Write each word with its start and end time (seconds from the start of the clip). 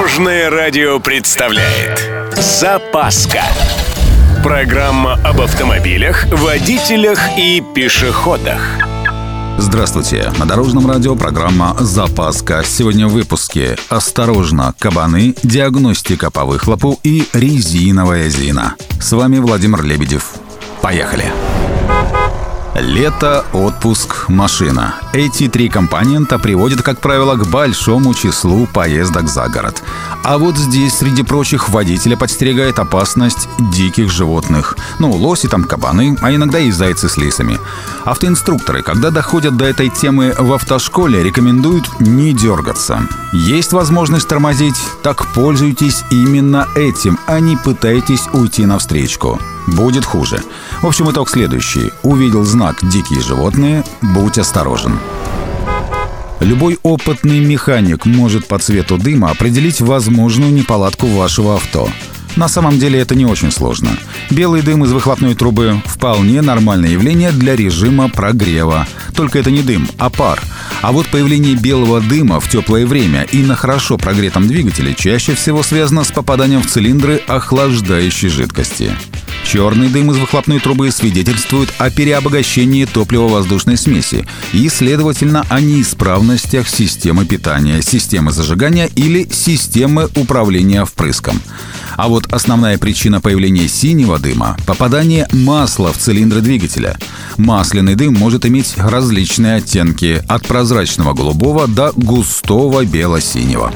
Дорожное 0.00 0.48
радио 0.48 0.98
представляет 0.98 2.10
Запаска 2.34 3.42
Программа 4.42 5.20
об 5.22 5.42
автомобилях, 5.42 6.24
водителях 6.32 7.18
и 7.36 7.62
пешеходах 7.74 8.62
Здравствуйте! 9.58 10.32
На 10.38 10.46
Дорожном 10.46 10.90
радио 10.90 11.14
программа 11.16 11.76
«Запаска». 11.78 12.62
Сегодня 12.64 13.08
в 13.08 13.12
выпуске 13.12 13.76
«Осторожно! 13.90 14.74
Кабаны», 14.78 15.34
«Диагностика 15.42 16.30
по 16.30 16.46
выхлопу» 16.46 16.98
и 17.02 17.28
«Резиновая 17.34 18.30
зина». 18.30 18.76
С 18.98 19.12
вами 19.12 19.36
Владимир 19.36 19.82
Лебедев. 19.82 20.30
Поехали! 20.80 21.30
Лето, 22.74 23.44
отпуск, 23.52 24.28
машина. 24.28 24.94
Эти 25.12 25.48
три 25.48 25.68
компонента 25.68 26.38
приводят, 26.38 26.82
как 26.82 27.00
правило, 27.00 27.34
к 27.34 27.44
большому 27.48 28.14
числу 28.14 28.68
поездок 28.72 29.28
за 29.28 29.48
город. 29.48 29.82
А 30.22 30.38
вот 30.38 30.56
здесь, 30.56 30.94
среди 30.94 31.24
прочих, 31.24 31.68
водителя 31.68 32.16
подстерегает 32.16 32.78
опасность 32.78 33.48
диких 33.58 34.08
животных. 34.08 34.76
Ну, 35.00 35.10
лоси 35.10 35.48
там, 35.48 35.64
кабаны, 35.64 36.16
а 36.20 36.32
иногда 36.32 36.60
и 36.60 36.70
зайцы 36.70 37.08
с 37.08 37.16
лисами. 37.16 37.58
Автоинструкторы, 38.04 38.82
когда 38.82 39.10
доходят 39.10 39.56
до 39.56 39.64
этой 39.64 39.88
темы 39.88 40.32
в 40.38 40.52
автошколе, 40.52 41.24
рекомендуют 41.24 41.88
не 41.98 42.32
дергаться. 42.32 43.02
Есть 43.32 43.72
возможность 43.72 44.28
тормозить, 44.28 44.80
так 45.02 45.26
пользуйтесь 45.32 46.04
именно 46.10 46.68
этим, 46.76 47.18
а 47.26 47.40
не 47.40 47.56
пытайтесь 47.56 48.28
уйти 48.32 48.64
навстречу 48.64 49.40
будет 49.70 50.04
хуже. 50.04 50.42
В 50.82 50.86
общем, 50.86 51.10
итог 51.10 51.28
следующий. 51.28 51.92
Увидел 52.02 52.44
знак 52.44 52.76
«Дикие 52.82 53.20
животные»— 53.20 53.84
будь 54.02 54.38
осторожен. 54.38 54.99
Любой 56.40 56.78
опытный 56.82 57.38
механик 57.38 58.06
может 58.06 58.46
по 58.46 58.58
цвету 58.58 58.96
дыма 58.96 59.30
определить 59.30 59.80
возможную 59.80 60.52
неполадку 60.52 61.06
вашего 61.06 61.56
авто. 61.56 61.88
На 62.36 62.48
самом 62.48 62.78
деле 62.78 62.98
это 62.98 63.14
не 63.14 63.26
очень 63.26 63.50
сложно. 63.50 63.90
Белый 64.30 64.62
дым 64.62 64.84
из 64.84 64.92
выхлопной 64.92 65.34
трубы– 65.34 65.82
вполне 65.84 66.42
нормальное 66.42 66.90
явление 66.90 67.32
для 67.32 67.56
режима 67.56 68.08
прогрева. 68.08 68.86
Только 69.14 69.38
это 69.38 69.50
не 69.50 69.62
дым, 69.62 69.88
а 69.98 70.10
пар. 70.10 70.40
А 70.80 70.92
вот 70.92 71.08
появление 71.08 71.56
белого 71.56 72.00
дыма 72.00 72.40
в 72.40 72.48
теплое 72.48 72.86
время 72.86 73.24
и 73.24 73.42
на 73.42 73.54
хорошо 73.54 73.98
прогретом 73.98 74.48
двигателе 74.48 74.94
чаще 74.94 75.34
всего 75.34 75.62
связано 75.62 76.04
с 76.04 76.10
попаданием 76.10 76.62
в 76.62 76.66
цилиндры 76.66 77.20
охлаждающей 77.26 78.28
жидкости. 78.28 78.92
Черный 79.50 79.88
дым 79.88 80.12
из 80.12 80.16
выхлопной 80.16 80.60
трубы 80.60 80.92
свидетельствует 80.92 81.70
о 81.78 81.90
переобогащении 81.90 82.84
топливо-воздушной 82.84 83.76
смеси 83.76 84.24
и, 84.52 84.68
следовательно, 84.68 85.44
о 85.48 85.60
неисправностях 85.60 86.68
системы 86.68 87.24
питания, 87.24 87.82
системы 87.82 88.30
зажигания 88.30 88.88
или 88.94 89.28
системы 89.28 90.08
управления 90.14 90.84
впрыском. 90.84 91.42
А 91.96 92.06
вот 92.06 92.32
основная 92.32 92.78
причина 92.78 93.20
появления 93.20 93.66
синего 93.66 94.20
дыма– 94.20 94.56
попадание 94.66 95.26
масла 95.32 95.92
в 95.92 95.98
цилиндры 95.98 96.42
двигателя. 96.42 96.96
Масляный 97.36 97.96
дым 97.96 98.14
может 98.14 98.46
иметь 98.46 98.74
различные 98.76 99.56
оттенки– 99.56 100.22
от 100.28 100.46
прозрачного 100.46 101.12
голубого 101.12 101.66
до 101.66 101.90
густого 101.96 102.84
бело-синего. 102.84 103.72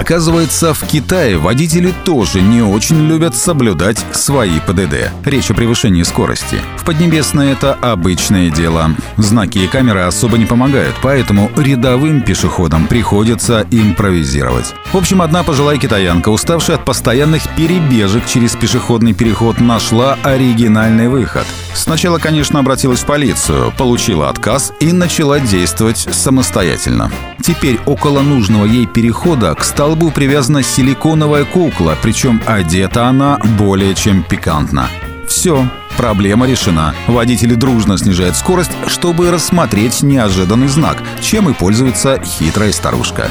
Оказывается, 0.00 0.72
в 0.72 0.82
Китае 0.86 1.36
водители 1.36 1.92
тоже 2.06 2.40
не 2.40 2.62
очень 2.62 3.06
любят 3.06 3.36
соблюдать 3.36 3.98
свои 4.12 4.58
ПДД. 4.60 5.10
Речь 5.26 5.50
о 5.50 5.54
превышении 5.54 6.02
скорости. 6.04 6.56
В 6.78 6.86
Поднебесной 6.86 7.52
это 7.52 7.74
обычное 7.74 8.48
дело. 8.48 8.92
Знаки 9.18 9.58
и 9.58 9.66
камеры 9.66 10.00
особо 10.00 10.38
не 10.38 10.46
помогают, 10.46 10.96
поэтому 11.02 11.50
рядовым 11.54 12.22
пешеходам 12.22 12.86
приходится 12.86 13.66
импровизировать. 13.70 14.74
В 14.90 14.96
общем, 14.96 15.20
одна 15.20 15.42
пожилая 15.42 15.76
китаянка, 15.76 16.30
уставшая 16.30 16.78
от 16.78 16.86
постоянных 16.86 17.42
перебежек 17.54 18.24
через 18.24 18.56
пешеходный 18.56 19.12
переход, 19.12 19.60
нашла 19.60 20.16
оригинальный 20.22 21.08
выход. 21.08 21.44
Сначала, 21.74 22.18
конечно, 22.18 22.58
обратилась 22.58 23.00
в 23.00 23.06
полицию, 23.06 23.72
получила 23.76 24.28
отказ 24.28 24.72
и 24.80 24.92
начала 24.92 25.40
действовать 25.40 26.08
самостоятельно. 26.10 27.10
Теперь 27.42 27.78
около 27.86 28.20
нужного 28.20 28.64
ей 28.66 28.86
перехода 28.86 29.54
к 29.54 29.64
столбу 29.64 30.10
привязана 30.10 30.62
силиконовая 30.62 31.44
кукла, 31.44 31.96
причем 32.02 32.40
одета 32.46 33.06
она 33.06 33.38
более 33.58 33.94
чем 33.94 34.22
пикантно. 34.22 34.88
Все, 35.26 35.68
проблема 35.96 36.46
решена. 36.46 36.94
Водители 37.06 37.54
дружно 37.54 37.96
снижают 37.96 38.36
скорость, 38.36 38.72
чтобы 38.88 39.30
рассмотреть 39.30 40.02
неожиданный 40.02 40.68
знак, 40.68 40.98
чем 41.20 41.48
и 41.48 41.54
пользуется 41.54 42.20
хитрая 42.22 42.72
старушка. 42.72 43.30